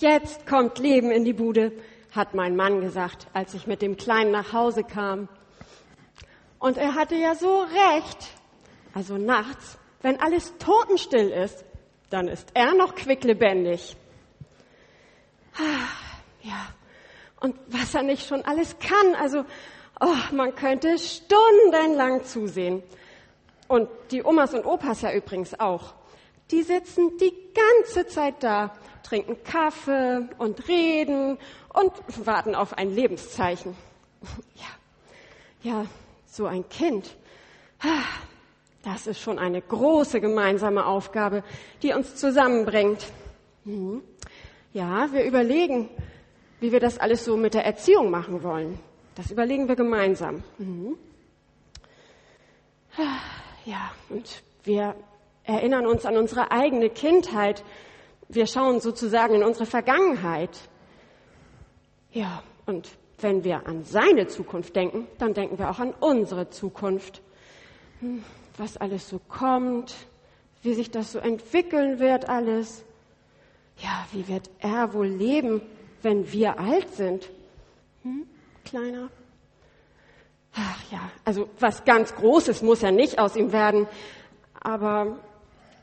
[0.00, 1.72] jetzt kommt Leben in die Bude,
[2.12, 5.28] hat mein Mann gesagt, als ich mit dem Kleinen nach Hause kam.
[6.58, 8.28] Und er hatte ja so recht.
[8.94, 11.64] Also nachts, wenn alles totenstill ist,
[12.10, 13.96] dann ist er noch quicklebendig.
[16.42, 16.68] Ja,
[17.40, 19.44] und was er nicht schon alles kann, also
[20.00, 22.82] oh, man könnte stundenlang zusehen.
[23.66, 25.94] Und die Omas und Opas ja übrigens auch.
[26.50, 28.72] Die sitzen die ganze Zeit da,
[29.02, 31.38] trinken Kaffee und reden
[31.72, 31.92] und
[32.26, 33.76] warten auf ein Lebenszeichen.
[35.62, 35.86] Ja, ja,
[36.26, 37.16] so ein Kind.
[38.82, 41.44] Das ist schon eine große gemeinsame Aufgabe,
[41.82, 43.06] die uns zusammenbringt.
[43.64, 44.02] Mhm.
[44.72, 45.88] Ja, wir überlegen,
[46.60, 48.78] wie wir das alles so mit der Erziehung machen wollen.
[49.14, 50.42] Das überlegen wir gemeinsam.
[50.58, 50.96] Mhm.
[53.64, 54.94] Ja, und wir
[55.48, 57.64] erinnern uns an unsere eigene Kindheit.
[58.28, 60.50] Wir schauen sozusagen in unsere Vergangenheit.
[62.12, 62.88] Ja, und
[63.20, 67.22] wenn wir an seine Zukunft denken, dann denken wir auch an unsere Zukunft.
[68.00, 68.22] Hm,
[68.58, 69.94] was alles so kommt,
[70.62, 72.84] wie sich das so entwickeln wird alles.
[73.78, 75.62] Ja, wie wird er wohl leben,
[76.02, 77.30] wenn wir alt sind?
[78.02, 78.26] Hm,
[78.64, 79.08] kleiner?
[80.54, 83.86] Ach ja, also was ganz Großes muss ja nicht aus ihm werden,
[84.60, 85.18] aber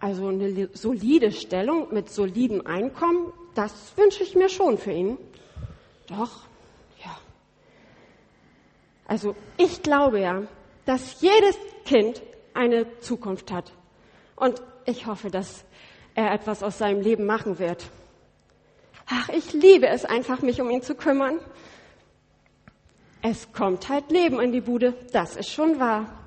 [0.00, 5.18] also eine solide Stellung mit solidem Einkommen, das wünsche ich mir schon für ihn.
[6.06, 6.46] Doch,
[7.04, 7.16] ja.
[9.06, 10.42] Also ich glaube ja,
[10.86, 12.22] dass jedes Kind
[12.54, 13.72] eine Zukunft hat.
[14.36, 15.64] Und ich hoffe, dass
[16.14, 17.90] er etwas aus seinem Leben machen wird.
[19.06, 21.38] Ach, ich liebe es einfach, mich um ihn zu kümmern.
[23.22, 26.19] Es kommt halt Leben in die Bude, das ist schon wahr.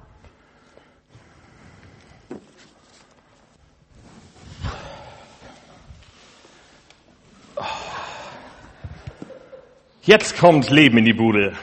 [10.05, 11.53] Jetzt kommt Leben in die Bude,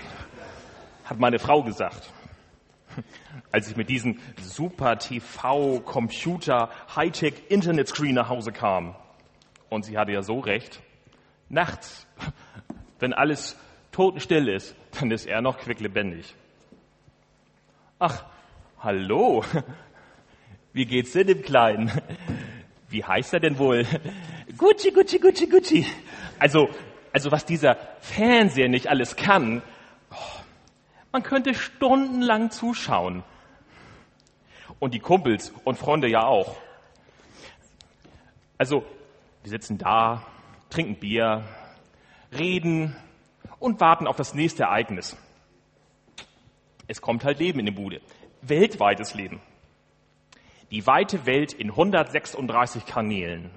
[1.05, 2.11] hat meine Frau gesagt.
[3.53, 8.97] Als ich mit diesem super TV, Computer, Hightech Internet Screen nach Hause kam.
[9.69, 10.81] Und sie hatte ja so recht.
[11.51, 12.07] Nachts,
[12.99, 13.59] wenn alles
[13.93, 16.35] totenstill ist, dann ist er noch quicklebendig.
[17.99, 18.25] Ach,
[18.79, 19.45] hallo.
[20.73, 21.93] Wie geht's denn dem Kleinen?
[22.89, 23.85] Wie heißt er denn wohl?
[24.57, 25.87] Gucci, Gucci, Gucci, Gucci.
[26.39, 26.71] Also,
[27.13, 29.63] also was dieser Fernseher nicht alles kann,
[30.11, 30.41] oh,
[31.13, 33.25] man könnte stundenlang zuschauen.
[34.79, 36.57] Und die Kumpels und Freunde ja auch.
[38.57, 38.85] Also,
[39.43, 40.27] wir sitzen da,
[40.71, 41.45] trinken Bier,
[42.33, 42.97] reden
[43.59, 45.17] und warten auf das nächste Ereignis.
[46.87, 48.01] Es kommt halt Leben in die Bude.
[48.43, 49.41] Weltweites Leben.
[50.71, 53.51] Die weite Welt in 136 Kanälen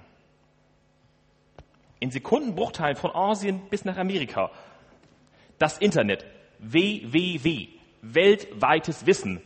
[2.03, 4.51] in Sekundenbruchteilen von Asien bis nach Amerika.
[5.57, 6.25] Das Internet,
[6.59, 7.69] WWW,
[8.01, 9.41] weltweites Wissen.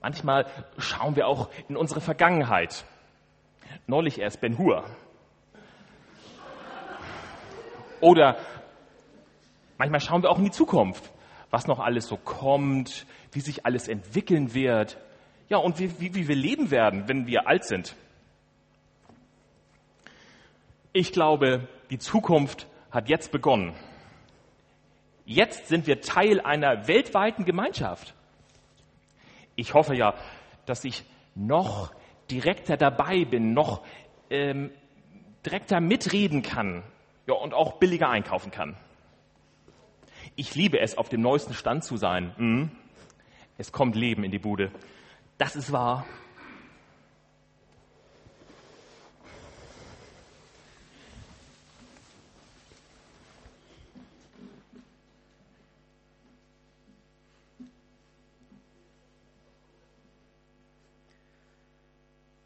[0.00, 0.46] Manchmal
[0.78, 2.86] schauen wir auch in unsere Vergangenheit.
[3.86, 4.84] Neulich erst Ben Hur.
[8.00, 8.38] Oder
[9.76, 11.12] manchmal schauen wir auch in die Zukunft,
[11.50, 14.96] was noch alles so kommt, wie sich alles entwickeln wird.
[15.50, 17.94] Ja, und wie, wie, wie wir leben werden, wenn wir alt sind.
[20.98, 23.74] Ich glaube, die Zukunft hat jetzt begonnen.
[25.26, 28.14] Jetzt sind wir Teil einer weltweiten Gemeinschaft.
[29.56, 30.14] Ich hoffe ja,
[30.64, 31.92] dass ich noch
[32.30, 33.84] direkter dabei bin, noch
[34.30, 34.70] ähm,
[35.44, 36.82] direkter mitreden kann
[37.26, 38.74] ja, und auch billiger einkaufen kann.
[40.34, 42.34] Ich liebe es, auf dem neuesten Stand zu sein.
[42.38, 42.70] Mhm.
[43.58, 44.72] Es kommt Leben in die Bude.
[45.36, 46.06] Das ist wahr.